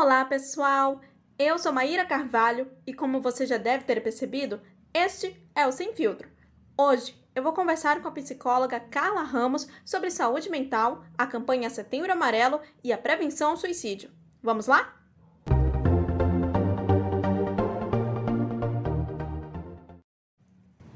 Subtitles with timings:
[0.00, 1.00] Olá, pessoal!
[1.36, 4.60] Eu sou Maíra Carvalho e, como você já deve ter percebido,
[4.94, 6.28] este é o Sem Filtro.
[6.76, 12.12] Hoje eu vou conversar com a psicóloga Carla Ramos sobre saúde mental, a campanha Setembro
[12.12, 14.08] Amarelo e a prevenção ao suicídio.
[14.40, 14.94] Vamos lá?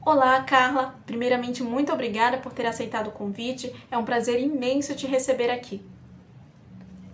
[0.06, 0.94] Olá, Carla!
[1.06, 3.74] Primeiramente, muito obrigada por ter aceitado o convite.
[3.90, 5.84] É um prazer imenso te receber aqui.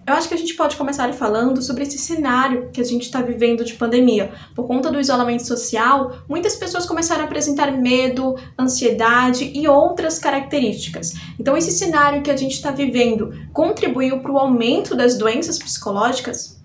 [0.09, 3.21] Eu acho que a gente pode começar falando sobre esse cenário que a gente está
[3.21, 4.33] vivendo de pandemia.
[4.55, 11.13] Por conta do isolamento social, muitas pessoas começaram a apresentar medo, ansiedade e outras características.
[11.39, 16.59] Então, esse cenário que a gente está vivendo contribuiu para o aumento das doenças psicológicas?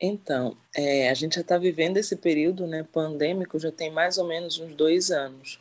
[0.00, 4.28] Então, é, a gente já está vivendo esse período né, pandêmico já tem mais ou
[4.28, 5.58] menos uns dois anos.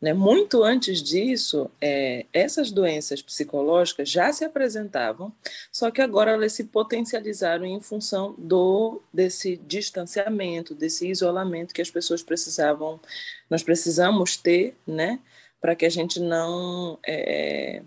[0.00, 0.12] Né?
[0.12, 5.32] Muito antes disso, é, essas doenças psicológicas já se apresentavam,
[5.72, 11.90] só que agora elas se potencializaram em função do desse distanciamento, desse isolamento que as
[11.90, 13.00] pessoas precisavam,
[13.48, 15.20] nós precisamos ter, né,
[15.60, 17.82] para que a gente não é,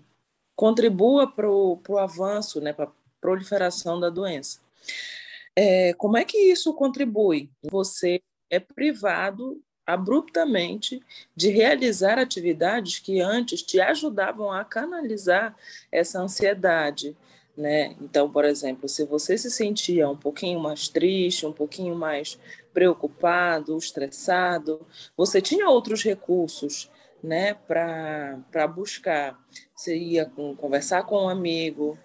[0.56, 4.60] contribua para o avanço, né, para a proliferação da doença.
[5.54, 7.50] É, como é que isso contribui?
[7.70, 11.02] Você é privado abruptamente
[11.34, 15.56] de realizar atividades que antes te ajudavam a canalizar
[15.90, 17.16] essa ansiedade,
[17.56, 17.96] né?
[17.98, 22.38] Então, por exemplo, se você se sentia um pouquinho mais triste, um pouquinho mais
[22.74, 26.90] preocupado, estressado, você tinha outros recursos,
[27.22, 29.42] né, para buscar.
[29.74, 31.98] Você ia com, conversar com um amigo,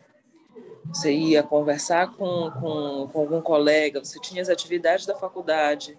[0.88, 5.98] você ia conversar com, com, com algum colega, você tinha as atividades da faculdade,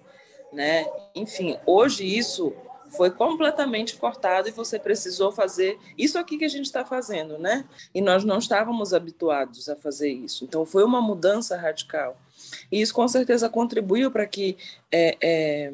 [0.54, 0.86] né?
[1.14, 2.54] Enfim, hoje isso
[2.88, 7.64] foi completamente cortado e você precisou fazer isso aqui que a gente está fazendo, né?
[7.94, 10.44] E nós não estávamos habituados a fazer isso.
[10.44, 12.16] Então foi uma mudança radical.
[12.70, 14.56] E isso com certeza contribuiu para que
[14.92, 15.72] é, é,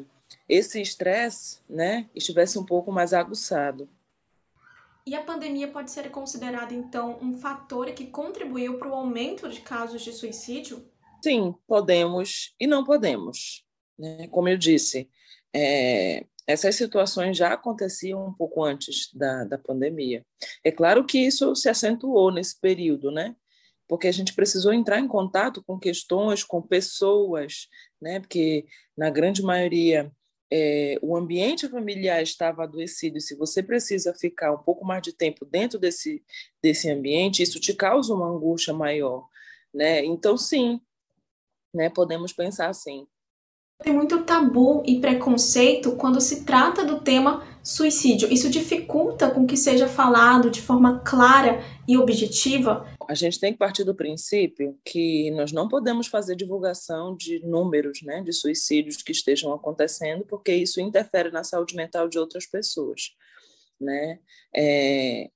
[0.49, 3.87] esse estresse, né, estivesse um pouco mais aguçado.
[5.05, 9.61] E a pandemia pode ser considerada então um fator que contribuiu para o aumento de
[9.61, 10.85] casos de suicídio?
[11.23, 13.65] Sim, podemos e não podemos.
[13.97, 14.27] Né?
[14.29, 15.09] Como eu disse,
[15.53, 20.25] é, essas situações já aconteciam um pouco antes da, da pandemia.
[20.63, 23.35] É claro que isso se acentuou nesse período, né?
[23.87, 27.67] Porque a gente precisou entrar em contato com questões, com pessoas,
[28.01, 28.19] né?
[28.19, 28.65] Porque
[28.97, 30.11] na grande maioria
[30.51, 35.13] é, o ambiente familiar estava adoecido e se você precisa ficar um pouco mais de
[35.13, 36.21] tempo dentro desse
[36.61, 39.27] desse ambiente, isso te causa uma angústia maior,
[39.73, 40.03] né?
[40.03, 40.81] Então sim,
[41.73, 41.89] né?
[41.89, 43.07] Podemos pensar assim.
[43.83, 48.31] Tem muito tabu e preconceito quando se trata do tema suicídio.
[48.31, 52.85] Isso dificulta com que seja falado de forma clara e objetiva.
[53.07, 58.01] A gente tem que partir do princípio que nós não podemos fazer divulgação de números
[58.03, 63.15] né, de suicídios que estejam acontecendo, porque isso interfere na saúde mental de outras pessoas.
[63.79, 64.19] Né?
[64.55, 65.29] É,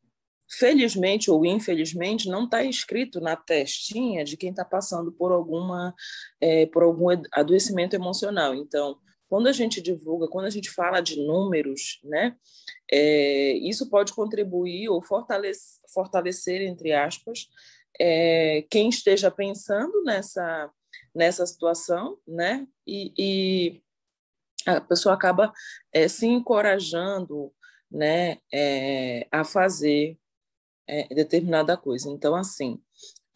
[0.50, 5.94] felizmente ou infelizmente, não está escrito na testinha de quem está passando por alguma
[6.40, 8.54] é, por algum adoecimento emocional.
[8.54, 8.98] Então,
[9.28, 12.36] quando a gente divulga, quando a gente fala de números, né,
[12.92, 17.48] é, isso pode contribuir ou fortalecer, fortalecer entre aspas,
[18.00, 20.72] é, quem esteja pensando nessa
[21.14, 23.82] nessa situação, né, e, e
[24.66, 25.54] a pessoa acaba
[25.94, 27.54] é, se encorajando,
[27.90, 30.18] né, é, a fazer
[30.88, 32.09] é, determinada coisa.
[32.09, 32.81] Então, assim,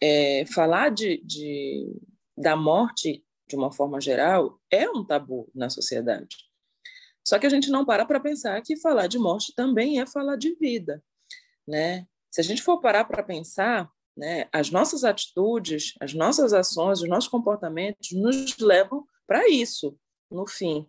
[0.00, 1.94] é, falar de, de,
[2.36, 6.36] da morte de uma forma geral é um tabu na sociedade.
[7.26, 10.36] Só que a gente não para para pensar que falar de morte também é falar
[10.36, 11.02] de vida,
[11.66, 12.06] né?
[12.30, 17.08] Se a gente for parar para pensar, né, as nossas atitudes, as nossas ações, os
[17.08, 19.98] nossos comportamentos nos levam para isso,
[20.30, 20.88] no fim.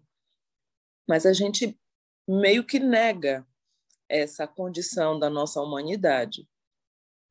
[1.07, 1.79] Mas a gente
[2.27, 3.45] meio que nega
[4.07, 6.47] essa condição da nossa humanidade.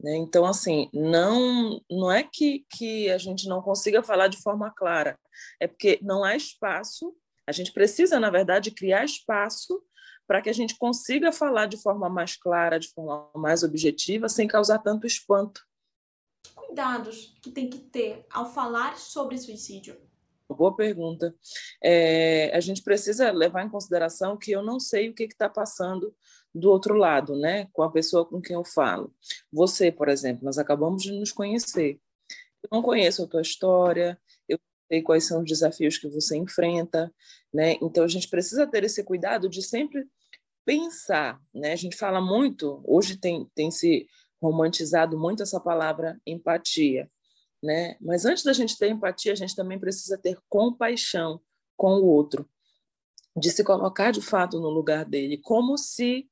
[0.03, 0.17] Né?
[0.17, 5.19] Então, assim, não, não é que, que a gente não consiga falar de forma clara,
[5.61, 7.15] é porque não há espaço,
[7.47, 9.83] a gente precisa, na verdade, criar espaço
[10.27, 14.47] para que a gente consiga falar de forma mais clara, de forma mais objetiva, sem
[14.47, 15.61] causar tanto espanto.
[16.45, 20.01] Que cuidados que tem que ter ao falar sobre suicídio?
[20.49, 21.35] Boa pergunta.
[21.83, 26.15] É, a gente precisa levar em consideração que eu não sei o que está passando
[26.55, 27.69] do outro lado, né?
[27.73, 29.15] Com a pessoa com quem eu falo.
[29.53, 32.01] Você, por exemplo, nós acabamos de nos conhecer.
[32.63, 34.59] Eu não conheço a tua história, eu
[34.89, 37.13] sei quais são os desafios que você enfrenta,
[37.53, 37.77] né?
[37.81, 40.07] Então a gente precisa ter esse cuidado de sempre
[40.65, 41.73] pensar, né?
[41.73, 44.07] A gente fala muito, hoje tem tem se
[44.43, 47.11] romantizado muito essa palavra empatia,
[47.63, 47.97] né?
[48.01, 51.41] Mas antes da gente ter empatia, a gente também precisa ter compaixão
[51.77, 52.49] com o outro,
[53.37, 56.29] de se colocar de fato no lugar dele, como se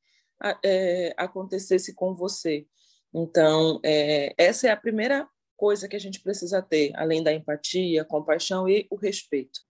[0.65, 2.67] é, acontecesse com você.
[3.15, 5.27] Então, é, essa é a primeira
[5.57, 9.61] coisa que a gente precisa ter, além da empatia, compaixão e o respeito.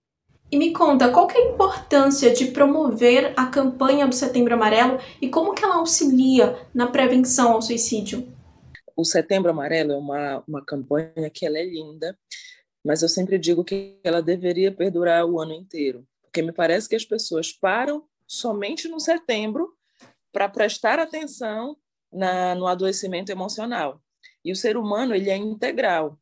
[0.50, 5.28] E me conta, qual é a importância de promover a campanha do Setembro Amarelo e
[5.28, 8.26] como que ela auxilia na prevenção ao suicídio?
[8.96, 12.18] O Setembro Amarelo é uma, uma campanha que ela é linda,
[12.84, 16.96] mas eu sempre digo que ela deveria perdurar o ano inteiro, porque me parece que
[16.96, 19.77] as pessoas param somente no setembro
[20.32, 21.76] para prestar atenção
[22.12, 24.02] na, no adoecimento emocional.
[24.44, 26.18] E o ser humano ele é integral.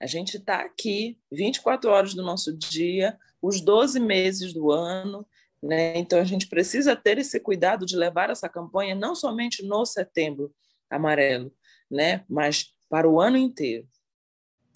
[0.00, 5.26] A gente está aqui 24 horas do nosso dia, os 12 meses do ano,
[5.62, 5.96] né?
[5.98, 10.54] Então a gente precisa ter esse cuidado de levar essa campanha não somente no setembro
[10.88, 11.52] amarelo,
[11.90, 12.24] né?
[12.28, 13.86] Mas para o ano inteiro.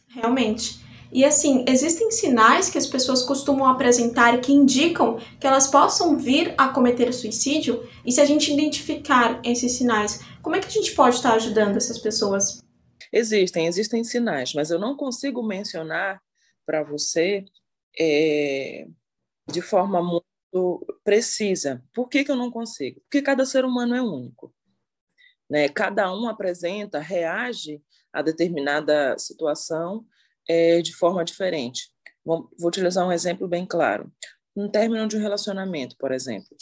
[0.08, 0.91] Realmente.
[1.12, 6.54] E assim, existem sinais que as pessoas costumam apresentar que indicam que elas possam vir
[6.56, 7.86] a cometer suicídio?
[8.04, 11.76] E se a gente identificar esses sinais, como é que a gente pode estar ajudando
[11.76, 12.62] essas pessoas?
[13.12, 16.18] Existem, existem sinais, mas eu não consigo mencionar
[16.64, 17.44] para você
[18.00, 18.86] é,
[19.50, 21.84] de forma muito precisa.
[21.92, 23.00] Por que, que eu não consigo?
[23.02, 24.54] Porque cada ser humano é único.
[25.50, 25.68] Né?
[25.68, 30.06] Cada um apresenta, reage a determinada situação
[30.48, 31.90] é, de forma diferente.
[32.24, 34.10] Vou, vou utilizar um exemplo bem claro.
[34.56, 36.56] Um término de um relacionamento, por exemplo.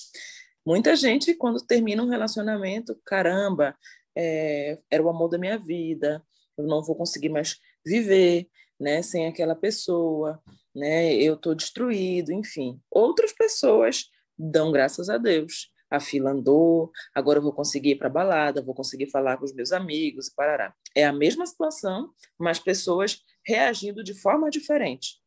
[0.64, 3.76] Muita gente, quando termina um relacionamento, caramba,
[4.16, 6.22] é, era o amor da minha vida,
[6.56, 8.48] eu não vou conseguir mais viver
[8.78, 10.40] né, sem aquela pessoa,
[10.74, 12.80] né, eu estou destruído, enfim.
[12.90, 14.06] Outras pessoas
[14.38, 15.70] dão graças a Deus.
[15.90, 19.44] A fila andou, agora eu vou conseguir ir para a balada, vou conseguir falar com
[19.44, 20.72] os meus amigos e parará.
[20.94, 23.18] É a mesma situação, mas pessoas
[23.50, 25.20] reagindo de forma diferente.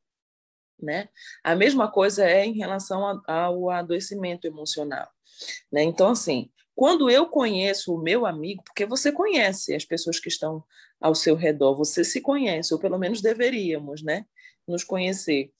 [0.81, 1.07] Né?
[1.43, 5.07] A mesma coisa é em relação ao adoecimento emocional.
[5.71, 5.83] Né?
[5.83, 10.63] Então, assim, quando eu conheço o meu amigo, porque você conhece as pessoas que estão
[10.99, 14.25] ao seu redor, você se conhece, ou pelo menos deveríamos, né,
[14.67, 15.51] nos conhecer.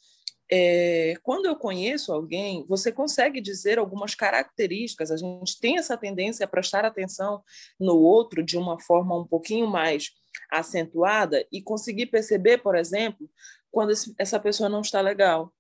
[0.52, 5.12] É, quando eu conheço alguém, você consegue dizer algumas características.
[5.12, 7.42] A gente tem essa tendência a prestar atenção
[7.80, 10.12] no outro de uma forma um pouquinho mais
[10.52, 13.30] acentuada e conseguir perceber, por exemplo,
[13.72, 15.54] quando essa pessoa não está legal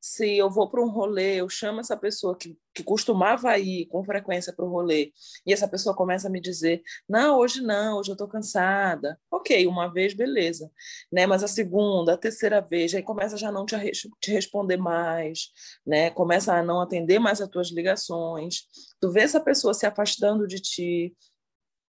[0.00, 4.02] se eu vou para um rolê, eu chamo essa pessoa que, que costumava ir com
[4.02, 5.12] frequência para o rolê,
[5.46, 9.18] e essa pessoa começa a me dizer: não, hoje não, hoje eu estou cansada.
[9.30, 10.70] Ok, uma vez, beleza.
[11.12, 11.26] Né?
[11.26, 13.76] Mas a segunda, a terceira vez, aí começa já não te,
[14.20, 15.50] te responder mais,
[15.86, 16.10] né?
[16.10, 18.62] começa a não atender mais as tuas ligações.
[19.00, 21.14] Tu vê essa pessoa se afastando de ti,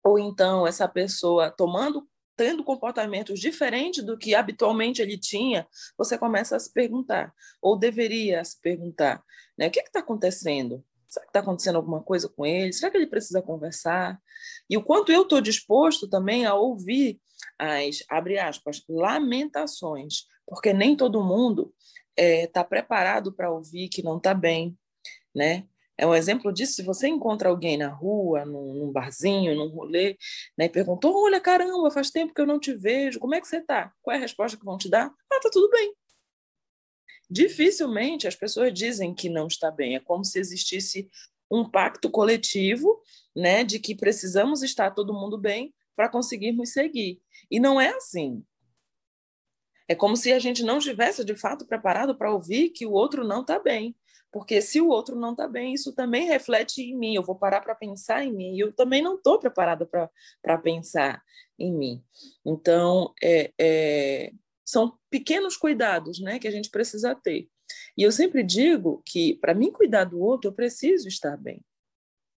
[0.03, 2.07] ou então essa pessoa tomando
[2.37, 5.67] tendo comportamentos diferentes do que habitualmente ele tinha,
[5.97, 9.23] você começa a se perguntar, ou deveria se perguntar,
[9.57, 9.67] né?
[9.67, 10.85] O que está acontecendo?
[11.09, 12.71] Será que está acontecendo alguma coisa com ele?
[12.71, 14.21] Será que ele precisa conversar?
[14.69, 17.19] E o quanto eu estou disposto também a ouvir
[17.57, 21.73] as, abre aspas, lamentações, porque nem todo mundo
[22.15, 24.77] está eh, é, preparado para ouvir que não está bem,
[25.33, 25.65] né?
[25.97, 26.73] É um exemplo disso.
[26.73, 30.17] Se você encontra alguém na rua, num, num barzinho, num rolê,
[30.57, 33.47] né, e perguntou: Olha, caramba, faz tempo que eu não te vejo, como é que
[33.47, 33.91] você está?
[34.01, 35.07] Qual é a resposta que vão te dar?
[35.07, 35.93] Ah, tá tudo bem.
[37.29, 39.95] Dificilmente as pessoas dizem que não está bem.
[39.95, 41.09] É como se existisse
[41.49, 43.01] um pacto coletivo,
[43.35, 47.19] né, de que precisamos estar todo mundo bem para conseguirmos seguir.
[47.49, 48.43] E não é assim.
[49.87, 53.25] É como se a gente não estivesse de fato preparado para ouvir que o outro
[53.25, 53.95] não está bem.
[54.31, 57.15] Porque se o outro não está bem, isso também reflete em mim.
[57.15, 58.55] Eu vou parar para pensar em mim.
[58.55, 61.23] E eu também não estou preparada para pensar
[61.57, 62.03] em mim.
[62.45, 64.31] Então, é, é,
[64.65, 67.49] são pequenos cuidados né, que a gente precisa ter.
[67.97, 71.61] E eu sempre digo que, para mim cuidar do outro, eu preciso estar bem.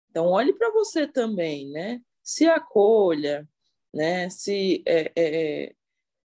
[0.09, 2.01] Então, olhe para você também, né?
[2.23, 3.47] Se acolha,
[3.93, 4.29] né?
[4.29, 5.75] Se, é, é,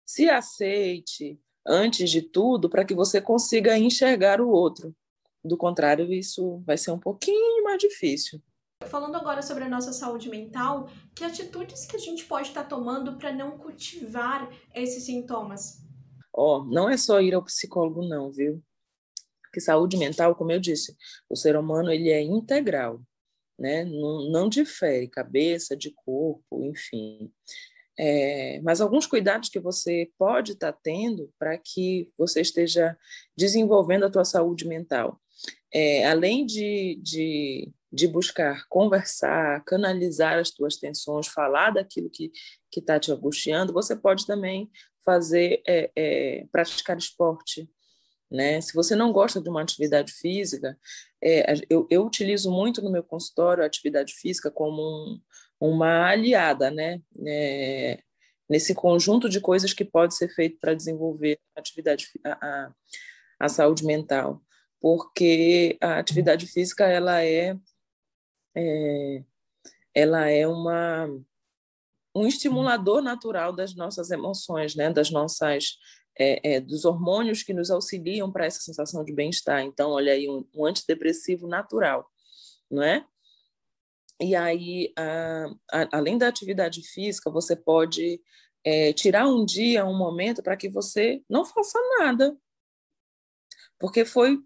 [0.04, 4.94] se aceite antes de tudo, para que você consiga enxergar o outro.
[5.44, 8.40] Do contrário, isso vai ser um pouquinho mais difícil.
[8.86, 13.16] Falando agora sobre a nossa saúde mental, que atitudes que a gente pode estar tomando
[13.16, 15.82] para não cultivar esses sintomas?
[16.32, 18.62] Ó, oh, não é só ir ao psicólogo não, viu?
[19.42, 20.96] Porque saúde mental, como eu disse,
[21.28, 23.02] o ser humano ele é integral,
[23.58, 23.84] né?
[23.84, 27.30] Não, não difere cabeça de corpo, enfim.
[27.98, 32.96] É, mas alguns cuidados que você pode estar tendo para que você esteja
[33.36, 35.20] desenvolvendo a tua saúde mental
[35.72, 42.30] é, além de, de, de, buscar conversar, canalizar as tuas tensões, falar daquilo que
[42.76, 44.70] está te angustiando, você pode também
[45.04, 47.68] fazer é, é, praticar esporte,
[48.30, 48.60] né?
[48.60, 50.78] Se você não gosta de uma atividade física,
[51.22, 55.20] é, eu, eu, utilizo muito no meu consultório a atividade física como um,
[55.62, 57.00] uma aliada, né?
[57.24, 58.02] É,
[58.50, 62.72] nesse conjunto de coisas que pode ser feito para desenvolver a atividade, a,
[63.38, 64.42] a, saúde mental,
[64.80, 67.56] porque a atividade física ela é,
[68.56, 69.22] é
[69.94, 71.08] ela é uma
[72.14, 74.92] um estimulador natural das nossas emoções, né?
[74.92, 75.78] Das nossas
[76.18, 79.62] é, é, dos hormônios que nos auxiliam para essa sensação de bem-estar.
[79.62, 82.06] Então, olha aí, um, um antidepressivo natural,
[82.70, 83.06] não é?
[84.22, 88.22] E aí, a, a, além da atividade física, você pode
[88.64, 92.38] é, tirar um dia, um momento para que você não faça nada,
[93.80, 94.38] porque foi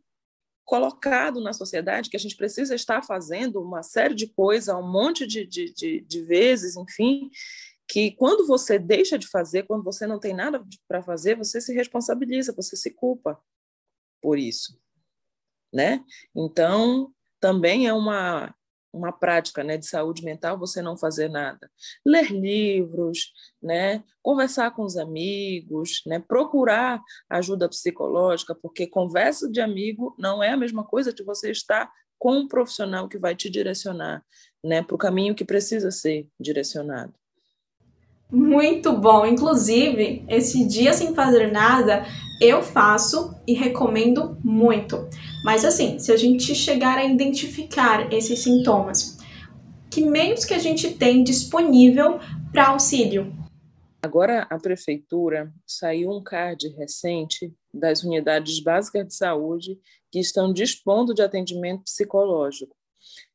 [0.65, 5.27] colocado na sociedade que a gente precisa estar fazendo uma série de coisas, um monte
[5.27, 7.31] de, de, de, de vezes, enfim,
[7.87, 11.75] que quando você deixa de fazer, quando você não tem nada para fazer, você se
[11.75, 13.39] responsabiliza, você se culpa
[14.23, 14.81] por isso,
[15.71, 16.03] né?
[16.35, 18.55] Então, também é uma
[18.93, 21.71] uma prática, né, de saúde mental você não fazer nada.
[22.05, 30.15] Ler livros, né, conversar com os amigos, né, procurar ajuda psicológica, porque conversa de amigo
[30.19, 34.25] não é a mesma coisa de você estar com um profissional que vai te direcionar,
[34.65, 37.15] né, para o caminho que precisa ser direcionado.
[38.31, 39.25] Muito bom.
[39.25, 42.05] Inclusive, esse dia sem fazer nada
[42.41, 45.09] eu faço e recomendo muito.
[45.45, 49.17] Mas assim, se a gente chegar a identificar esses sintomas,
[49.91, 52.19] que meios que a gente tem disponível
[52.53, 53.33] para auxílio?
[54.03, 59.79] Agora a prefeitura saiu um card recente das unidades básicas de saúde
[60.13, 62.76] que estão dispondo de atendimento psicológico.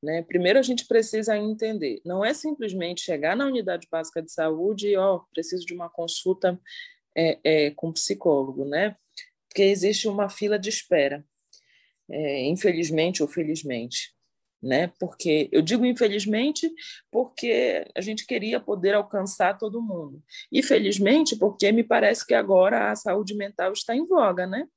[0.02, 0.22] Né?
[0.24, 4.98] Primeiro, a gente precisa entender: não é simplesmente chegar na unidade básica de saúde e,
[4.98, 6.60] ó, preciso de uma consulta
[7.16, 8.96] é, é, com psicólogo, né?
[9.48, 11.26] Porque existe uma fila de espera,
[12.10, 14.14] é, infelizmente ou felizmente.
[14.64, 14.94] Né?
[15.00, 16.72] Porque eu digo infelizmente
[17.12, 20.22] porque a gente queria poder alcançar todo mundo.
[20.52, 24.68] E felizmente porque me parece que agora a saúde mental está em voga, né?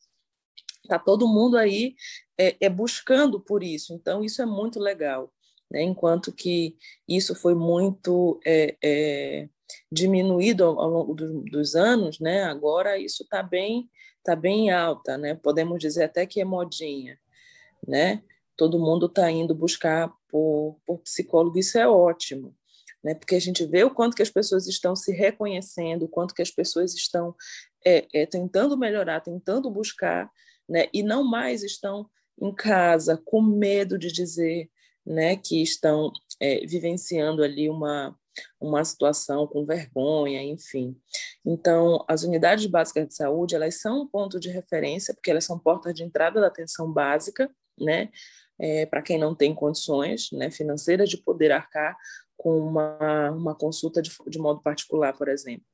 [0.85, 1.95] Está todo mundo aí
[2.39, 3.95] é, é, buscando por isso.
[3.95, 5.33] Então, isso é muito legal.
[5.71, 5.83] Né?
[5.83, 6.77] Enquanto que
[7.09, 9.49] isso foi muito é, é,
[9.91, 12.45] diminuído ao, longo do, dos anos, né?
[12.45, 13.89] agora isso está bem,
[14.23, 15.17] tá bem alta.
[15.17, 15.35] Né?
[15.35, 17.19] Podemos dizer até que é modinha.
[17.87, 18.23] Né?
[18.57, 22.55] Todo mundo está indo buscar por, por psicólogo, isso é ótimo.
[23.03, 23.15] Né?
[23.15, 26.43] Porque a gente vê o quanto que as pessoas estão se reconhecendo, o quanto que
[26.43, 27.35] as pessoas estão
[27.85, 30.31] é, é, tentando melhorar, tentando buscar
[30.69, 30.89] né?
[30.93, 32.09] e não mais estão
[32.41, 34.71] em casa com medo de dizer
[35.07, 38.17] né, que estão é, vivenciando ali uma,
[38.61, 40.97] uma situação com vergonha, enfim.
[41.45, 45.59] Então, as unidades básicas de saúde, elas são um ponto de referência, porque elas são
[45.59, 48.11] portas de entrada da atenção básica, né,
[48.59, 51.97] é, para quem não tem condições né, financeiras de poder arcar
[52.37, 55.67] com uma, uma consulta de, de modo particular, por exemplo.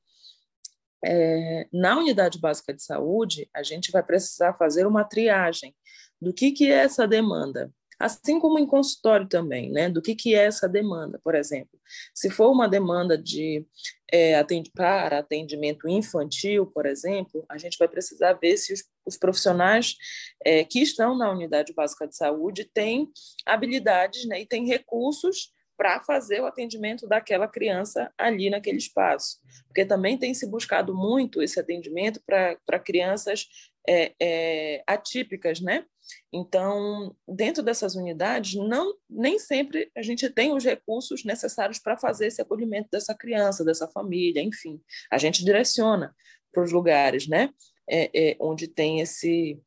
[1.04, 5.74] É, na unidade básica de saúde, a gente vai precisar fazer uma triagem
[6.20, 9.88] do que, que é essa demanda, assim como em consultório também, né?
[9.88, 11.78] Do que, que é essa demanda, por exemplo.
[12.14, 13.66] Se for uma demanda de
[14.10, 19.16] é, atend para atendimento infantil, por exemplo, a gente vai precisar ver se os, os
[19.16, 19.96] profissionais
[20.44, 23.10] é, que estão na unidade básica de saúde têm
[23.46, 29.38] habilidades né, e têm recursos para fazer o atendimento daquela criança ali naquele espaço.
[29.66, 33.46] Porque também tem se buscado muito esse atendimento para crianças
[33.88, 35.86] é, é, atípicas, né?
[36.30, 42.26] Então, dentro dessas unidades, não nem sempre a gente tem os recursos necessários para fazer
[42.26, 44.82] esse acolhimento dessa criança, dessa família, enfim.
[45.10, 46.14] A gente direciona
[46.52, 47.48] para os lugares, né?
[47.88, 49.58] É, é, onde tem esse,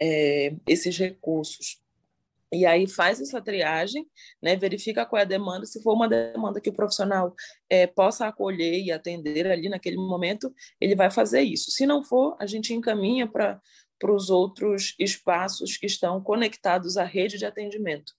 [0.00, 1.80] é, esses recursos.
[2.52, 4.06] E aí faz essa triagem,
[4.42, 7.34] né, verifica qual é a demanda, se for uma demanda que o profissional
[7.70, 11.70] é, possa acolher e atender ali naquele momento, ele vai fazer isso.
[11.70, 13.58] Se não for, a gente encaminha para
[14.04, 18.12] os outros espaços que estão conectados à rede de atendimento.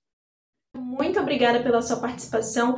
[0.75, 2.77] Muito obrigada pela sua participação.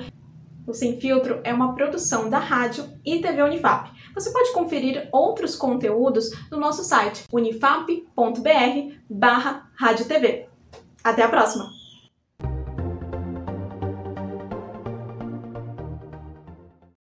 [0.68, 3.92] O Sem Filtro é uma produção da rádio e TV Unifap.
[4.14, 8.04] Você pode conferir outros conteúdos no nosso site unifap.br
[9.10, 9.72] barra.
[11.06, 11.75] Até a próxima!